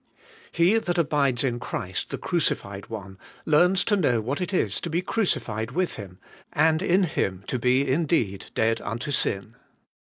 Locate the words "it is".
4.41-4.81